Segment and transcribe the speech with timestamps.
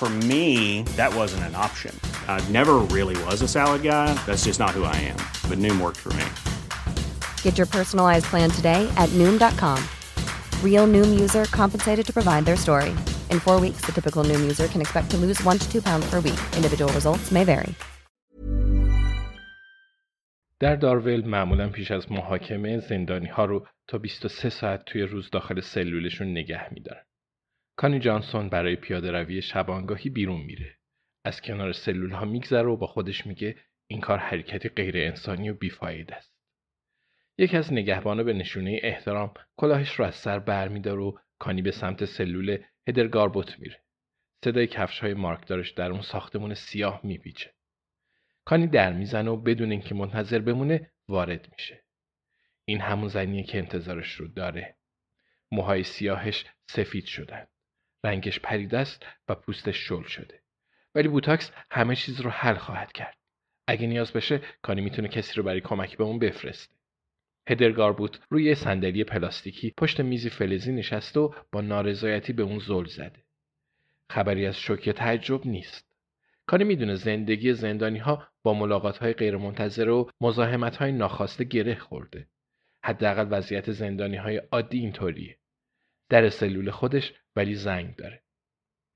[0.00, 1.98] For me, that wasn't an option.
[2.28, 4.12] I never really was a salad guy.
[4.26, 5.16] That's just not who I am.
[5.48, 6.26] But Noom worked for me.
[7.40, 9.82] Get your personalized plan today at Noom.com.
[10.62, 12.90] Real Noom user compensated to provide their story.
[13.30, 16.04] In four weeks, the typical Noom user can expect to lose one to two pounds
[16.10, 16.40] per week.
[16.56, 17.74] Individual results may vary.
[20.60, 25.60] در دارویل معمولا پیش از محاکمه زندانی ها رو تا 23 ساعت توی روز داخل
[25.60, 27.02] سلولشون نگه میدارن.
[27.81, 30.77] کانی جانسون برای پیاده روی شبانگاهی بیرون میره.
[31.25, 33.55] از کنار سلول ها میگذره و با خودش میگه
[33.87, 36.35] این کار حرکتی غیر انسانی و بیفاید است.
[37.37, 42.05] یکی از نگهبانا به نشونه احترام کلاهش رو از سر برمیداره و کانی به سمت
[42.05, 42.57] سلول
[42.87, 43.83] هدرگاربوت میره.
[44.43, 47.53] صدای کفش های مارکدارش در اون ساختمون سیاه میپیچه.
[48.45, 51.83] کانی در می‌زنه و بدون اینکه منتظر بمونه وارد میشه.
[52.65, 54.77] این همون زنیه که انتظارش رو داره.
[55.51, 57.47] موهای سیاهش سفید شدن.
[58.03, 60.39] رنگش پریده است و پوستش شل شده.
[60.95, 63.17] ولی بوتاکس همه چیز رو حل خواهد کرد.
[63.67, 66.75] اگه نیاز بشه کانی می‌تونه کسی رو برای کمک به اون بفرسته.
[67.47, 73.23] هدرگاربوت روی صندلی پلاستیکی پشت میزی فلزی نشسته و با نارضایتی به اون زل زده.
[74.09, 75.95] خبری از شوک تعجب نیست.
[76.45, 82.27] کانی می‌دونه زندگی زندانی ها با ملاقات های غیرمنتظره و مزاحمت های ناخواسته گره خورده.
[82.83, 85.37] حداقل وضعیت زندانی های عادی اینطوریه.
[86.11, 88.23] در سلول خودش ولی زنگ داره.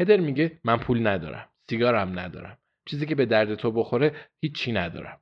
[0.00, 1.48] هدر میگه من پول ندارم.
[1.70, 2.58] سیگارم ندارم.
[2.84, 5.20] چیزی که به درد تو بخوره هیچی ندارم.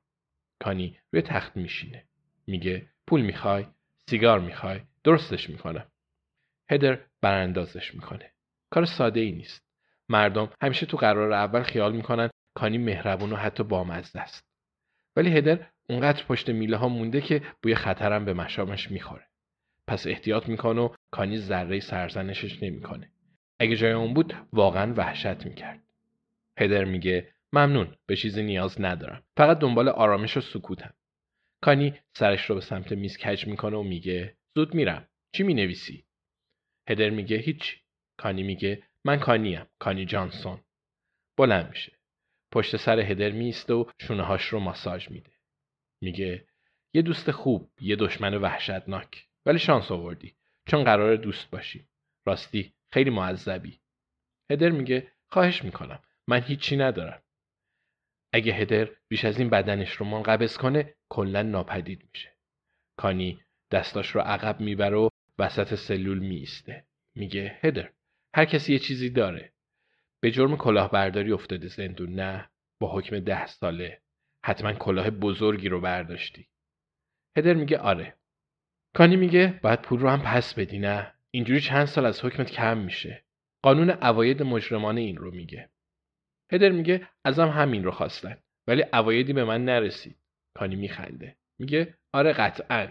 [0.59, 2.03] کانی روی تخت میشینه.
[2.47, 3.65] میگه پول می‌خوای؟
[4.09, 5.91] سیگار می‌خوای؟ درستش می‌کنم.
[6.69, 8.31] هدر براندازش می‌کنه.
[8.69, 9.65] کار ساده ای نیست.
[10.09, 14.47] مردم همیشه تو قرار اول خیال می‌کنن کانی مهربون و حتی بامزه است.
[15.15, 19.28] ولی هدر اونقدر پشت میله ها مونده که بوی خطرم به مشامش می‌خوره.
[19.89, 23.11] پس احتیاط می‌کنه و کانی ذره سرزنشش نمی‌کنه.
[23.59, 25.83] اگه جای اون بود واقعا وحشت می‌کرد.
[26.57, 29.23] هدر میگه ممنون به چیزی نیاز ندارم.
[29.37, 30.93] فقط دنبال آرامش و سکوتم.
[31.61, 35.07] کانی سرش رو به سمت میز کج می‌کنه و میگه زود میرم.
[35.31, 36.05] چی می‌نویسی؟
[36.89, 37.81] هدر میگه هیچ.
[38.17, 39.65] کانی میگه من کانیم.
[39.79, 40.59] کانی جانسون.
[41.37, 41.91] بلند میشه.
[42.51, 45.31] پشت سر هدر میسته و شونه هاش رو ماساژ میده.
[46.01, 46.45] میگه
[46.93, 49.28] یه دوست خوب، یه دشمن وحشتناک.
[49.45, 50.35] ولی شانس آوردی
[50.65, 51.87] چون قرار دوست باشی.
[52.25, 53.79] راستی خیلی معذبی.
[54.51, 55.99] هدر میگه خواهش می‌کنم.
[56.27, 57.21] من هیچی ندارم.
[58.33, 62.37] اگه هدر بیش از این بدنش رو منقبض کنه کلا ناپدید میشه.
[62.97, 63.41] کانی
[63.71, 66.85] دستاش رو عقب می‌بره و وسط سلول میسته.
[67.15, 67.89] میگه هدر
[68.35, 69.53] هر کسی یه چیزی داره.
[70.19, 72.49] به جرم کلاهبرداری افتاده زندون نه
[72.79, 74.01] با حکم ده ساله
[74.45, 76.47] حتما کلاه بزرگی رو برداشتی.
[77.37, 78.18] هدر میگه آره.
[78.93, 82.77] کانی میگه باید پول رو هم پس بدی نه اینجوری چند سال از حکمت کم
[82.77, 83.23] میشه.
[83.61, 85.69] قانون عواید مجرمانه این رو میگه.
[86.51, 90.17] هدر میگه ازم همین رو خواستن ولی عوایدی به من نرسید.
[90.53, 91.35] کانی میخنده.
[91.59, 92.87] میگه آره قطعا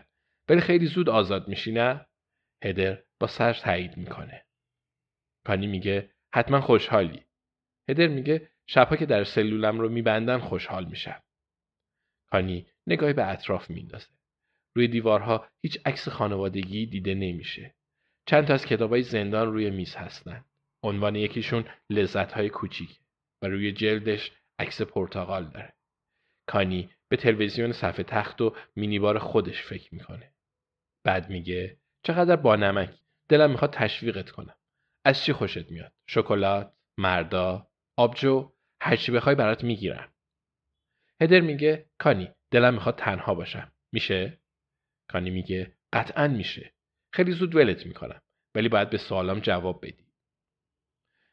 [0.49, 2.07] ولی خیلی زود آزاد میشی نه؟
[2.65, 4.45] هدر با سر تایید می‌کنه.
[5.47, 7.23] کانی میگه حتما خوشحالی.
[7.89, 11.23] هدر میگه شبها که در سلولم رو میبندن خوشحال میشم.
[12.31, 14.18] کانی نگاهی به اطراف میندازه.
[14.79, 17.75] روی دیوارها هیچ عکس خانوادگی دیده نمیشه.
[18.27, 20.45] چند تا از کتابای زندان روی میز هستن.
[20.83, 23.01] عنوان یکیشون لذت های کوچیک
[23.43, 25.75] و روی جلدش عکس پرتغال داره.
[26.47, 30.33] کانی به تلویزیون صفحه تخت و مینیبار خودش فکر می‌کنه.
[31.05, 32.91] بعد میگه چقدر با نمک
[33.29, 34.55] دلم می‌خواد تشویقت کنم.
[35.05, 37.67] از چی خوشت میاد؟ شکلات، مردا،
[37.97, 40.13] آبجو، هرچی بخوای برات می‌گیرم.
[41.21, 43.73] هدر میگه کانی دلم می‌خواد تنها باشم.
[43.93, 44.38] میشه؟
[45.09, 46.73] کانی میگه قطعا میشه.
[47.13, 48.21] خیلی زود ولت می‌کنم.
[48.55, 50.05] ولی باید به سوالام جواب بدی.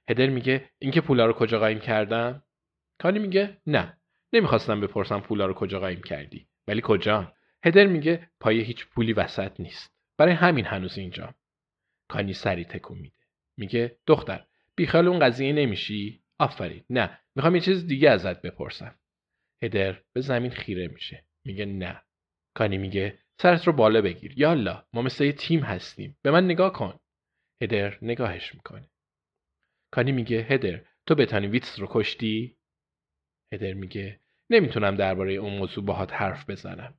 [0.09, 2.43] هدر میگه اینکه پولا رو کجا قایم کردم؟
[2.99, 3.97] کانی میگه نه.
[4.33, 7.33] نمی‌خواستم بپرسم پولا رو کجا قایم کردی ولی کجا
[7.63, 11.35] هدر میگه پای هیچ پولی وسط نیست برای همین هنوز اینجا
[12.07, 13.17] کانی سری تکون میده
[13.57, 14.45] میگه دختر
[14.75, 18.95] بیخیال اون قضیه نمیشی آفرین نه می‌خوام یه چیز دیگه ازت بپرسم
[19.63, 22.01] هدر به زمین خیره میشه میگه نه
[22.53, 24.33] کانی میگه سرت رو بالا بگیر.
[24.37, 26.17] یالا ما مثل یه تیم هستیم.
[26.21, 26.99] به من نگاه کن.
[27.61, 28.89] هدر نگاهش می‌کنه.
[29.91, 32.57] کانی میگه هدر تو بتانی ویتس رو کشتی؟
[33.51, 36.93] هدر میگه نمی‌تونم درباره اون موضوع باهات حرف بزنم.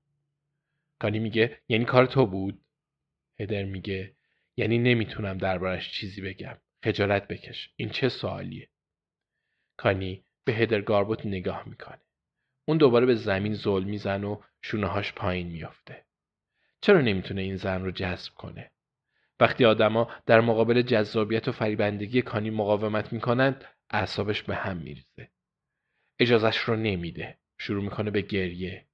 [0.98, 2.60] کانی میگه یعنی کار تو بود؟
[3.40, 4.16] هدر میگه
[4.56, 6.58] یعنی نمی‌تونم دربارش چیزی بگم.
[6.84, 7.70] خجالت بکش.
[7.76, 8.68] این چه سوالیه؟
[9.76, 12.00] کانی به هدر گاربوت نگاه می‌کنه.
[12.68, 16.05] اون دوباره به زمین زل میزن و شونههاش پایین میافته.
[16.80, 18.70] چرا نمی‌تونه این زن رو جذب کنه؟
[19.40, 25.30] وقتی آدما در مقابل جذابیت و فریبندگی کانی مقاومت می‌کنند اعصابش به هم میریزه.
[26.20, 27.38] اجازش رو نمیده.
[27.58, 28.86] شروع می‌کنه به گریه.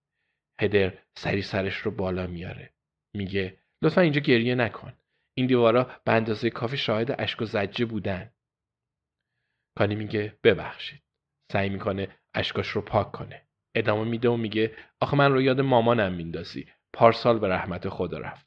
[0.60, 2.72] هدر سری سرش رو بالا میاره.
[3.14, 4.92] میگه لطفا اینجا گریه نکن.
[5.34, 8.32] این دیوارا به اندازه کافی شاهد اشک و زجه بودن.
[9.78, 11.02] کانی میگه ببخشید.
[11.52, 13.42] سعی می‌کنه اشکاش رو پاک کنه.
[13.74, 16.68] ادامه میده و میگه آخه من رو یاد مامانم میندازی.
[16.92, 18.46] پارسال به رحمت خدا رفت.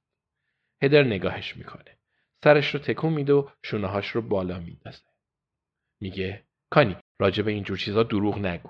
[0.81, 1.97] هدر نگاهش می‌کنه.
[2.43, 5.03] سرش رو تکون میده و شونههاش رو بالا میندازه.
[6.01, 8.69] میگه کانی راجع به اینجور چیزا دروغ نگو.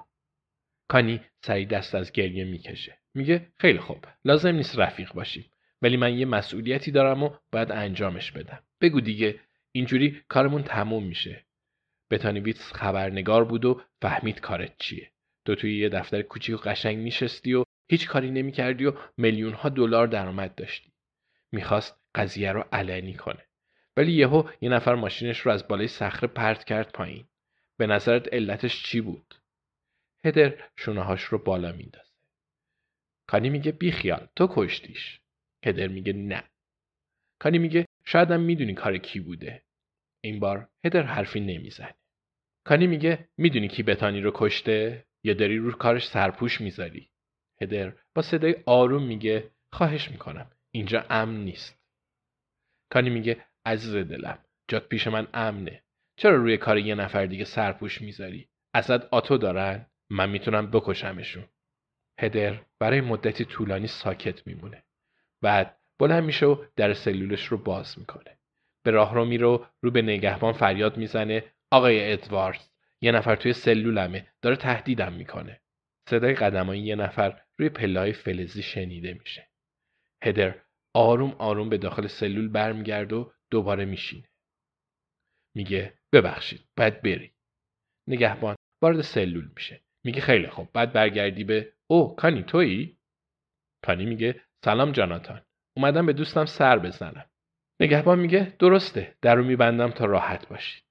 [0.88, 2.98] کانی سری دست از گریه می‌کشه.
[3.14, 5.52] میگه خیلی خوب لازم نیست رفیق باشیم
[5.82, 8.64] ولی من یه مسئولیتی دارم و باید انجامش بدم.
[8.82, 9.40] بگو دیگه
[9.72, 11.46] اینجوری کارمون تموم میشه.
[12.12, 15.12] بتانیویتس خبرنگار بود و فهمید کارت چیه.
[15.46, 19.70] تو توی یه دفتر کوچیک و قشنگ میشستی و هیچ کاری نمی‌کردی و میلیون ها
[19.70, 20.94] دلار درآمد داشتی.
[21.52, 23.46] می‌خواست قضیه رو علنی کنه.
[23.98, 27.28] ولی یهو یه نفر ماشینش رو از بالای صخره پرت کرد پایین.
[27.78, 29.36] به نظرت علتش چی بود؟
[30.26, 32.12] هدر شونههاش رو بالا میندازه
[33.28, 35.22] کانی میگه بیخیال تو کشتیش.
[35.66, 36.44] هدر میگه نه.
[37.40, 39.64] کانی میگه شایدم می‌دونی کار کی بوده.
[40.22, 41.96] این بار هدر حرفی نمی‌زنه.
[42.64, 47.10] کانی میگه می‌دونی کی بتانی رو کشته؟ یا داری رو کارش سرپوش می‌ذاری؟
[47.62, 51.80] هدر با صدای آروم میگه خواهش می‌کنم اینجا امن نیست.
[52.90, 54.38] کانی میگه عزیز دلم
[54.68, 55.84] جات پیش من امنه.
[56.18, 61.46] چرا روی کار یه نفر دیگه سرپوش می‌ذاری؟ ازت آتو دارن؟ من می‌تونم بکشمشون.
[62.20, 64.84] هدر برای مدتی طولانی ساکت میمونه.
[65.42, 68.38] بعد بلند میشه و در سلولش رو باز می‌کنه.
[68.84, 72.70] به راه رو میره رو به نگهبان فریاد می‌زنه آقای ادواردز
[73.02, 75.62] یه نفر توی سلولمه داره تهدیدم می‌کنه.
[76.10, 79.50] صدای قدمای یه نفر روی پلای فلزی شنیده میشه.
[80.24, 80.62] هدر
[80.94, 84.30] آروم آروم به داخل سلول برمیگرد و دوباره میشینه.
[85.56, 87.34] میگه ببخشید باید بری
[88.08, 89.82] نگهبان وارد سلول میشه.
[90.04, 92.98] میگه خیلی خوب بعد برگردی به او کانی تویی؟
[93.86, 95.42] کانی میگه سلام جاناتان.
[95.78, 97.30] اومدم به دوستم سر بزنم.
[97.80, 100.84] نگهبان میگه درسته در رو میبندم تا راحت باشید.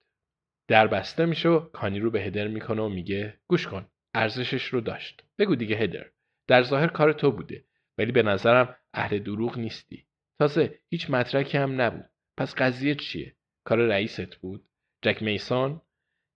[0.68, 3.88] در بسته میشه و کانی رو به هدر می‌کنه و میگه گوش کن.
[4.14, 5.24] ارزشش رو داشت.
[5.38, 6.06] بگو دیگه هدر
[6.46, 7.64] در ظاهر کار تو بوده
[7.98, 10.06] ولی به نظرم اهل دروغ نیستی.
[10.38, 12.10] تازه هیچ مدرکی هم نبود.
[12.36, 13.34] پس قضیه چیه؟
[13.64, 14.68] کار رئیست بود؟
[15.02, 15.80] جک میسون؟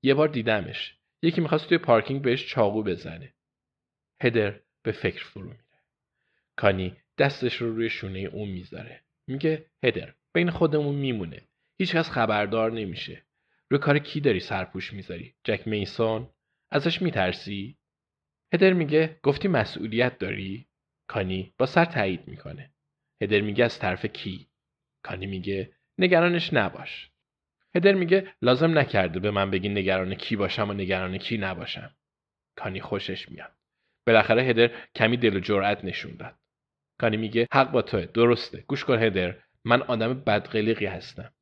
[0.03, 0.99] یه بار دیدمش.
[1.23, 3.35] یکی می‌خواست توی پارکینگ بهش چاقو بزنه.
[4.23, 5.65] هدر به فکر فرو میره.
[6.56, 9.03] کانی دستش رو روی شونه اون می‌ذاره.
[9.27, 11.49] میگه هدر بین خودمون میمونه.
[11.79, 13.23] هیچکس خبردار نمیشه.
[13.70, 16.29] روی کار کی داری سرپوش می‌ذاری؟ جک میسون؟
[16.70, 17.79] ازش میترسی؟
[18.55, 20.69] هدر میگه گفتی مسئولیت داری؟
[21.08, 22.75] کانی با سر تایید می‌کنه.
[23.22, 24.48] هدر میگه از طرف کی؟
[25.03, 27.10] کانی میگه نگرانش نباش.
[27.75, 31.96] هدر میگه لازم نکرده به من بگی نگران کی باشم و نگران کی نباشم.
[32.56, 33.53] کانی خوشش میاد.
[34.06, 36.39] بالاخره هدر کمی دل و جرأت نشون داد.
[37.01, 38.65] کانی میگه حق با توه درسته.
[38.69, 41.34] گوش کن هدر من آدم بدقلقی هستم.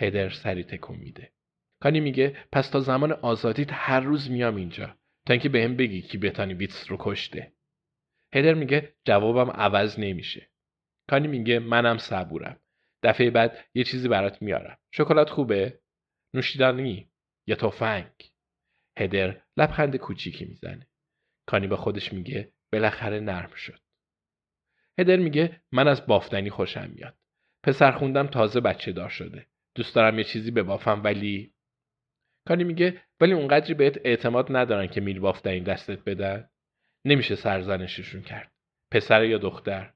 [0.00, 1.32] هدر سری تکون میده.
[1.80, 4.96] کانی میگه پس تا زمان آزادیت هر روز میام اینجا.
[5.26, 7.52] تا اینکه بهم بگی کی بتانی ویتس رو کشته.
[8.34, 10.50] هدر میگه جوابم عوض نمیشه.
[11.10, 12.60] کانی میگه منم صبورم.
[13.02, 14.78] دفعه بعد یه چیزی برات میارم.
[14.90, 15.80] شکلات خوبه؟
[16.34, 17.10] نوشیدنی
[17.46, 18.12] یا تفنگ؟
[18.98, 20.88] هدر لبخند کوچیکی می‌زنه.
[21.46, 23.80] کانی به خودش میگه بالاخره نرم شد.
[24.98, 27.14] هدر میگه من از بافتنی خوشم میاد.
[27.62, 29.46] پسر خوندم تازه بچه دار شده.
[29.74, 31.54] دوست دارم یه چیزی ببافم ولی
[32.50, 36.50] کانی میگه ولی اونقدری بهت اعتماد ندارن که میل بافتنی دستت بدن؟
[37.04, 38.52] نمیشه سرزنششون کرد.
[38.90, 39.92] پسر یا دختر؟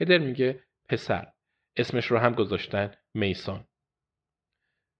[0.00, 1.32] هدر میگه پسر.
[1.76, 3.64] اسمش رو هم گذاشتن میسون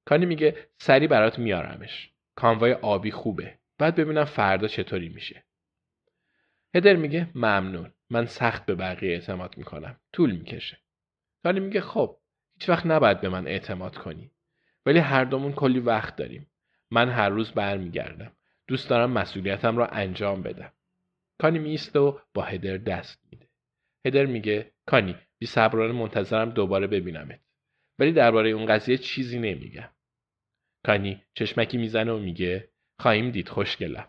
[0.05, 2.11] کانی میگه سری برات میارمش.
[2.35, 3.59] کانوای آبی خوبه.
[3.79, 5.45] بعد ببینم فردا چطوری میشه.
[6.75, 7.93] هدر میگه ممنون.
[8.11, 10.01] من سخت به بقیه اعتماد می‌کنم.
[10.13, 10.79] طول می‌کشه.
[11.43, 12.19] کانی میگه خب
[12.55, 14.31] هیچ وقت نباید به من اعتماد کنی.
[14.87, 16.51] ولی هر دومون کلی وقت داریم.
[16.91, 18.33] من هر روز برمیگردم.
[18.67, 20.73] دوست دارم مسئولیتم را انجام بدم.
[21.39, 23.47] کانی میسته و با هدر دست میده.
[24.07, 27.41] هدر میگه کانی بی صبرانه منتظرم دوباره ببینمت.
[27.99, 29.91] ولی درباره اون قضیه چیزی نمیگم.
[30.87, 32.69] کانی چشمکی می‌زنه و میگه
[32.99, 34.09] خواهیم دید خوشگلم.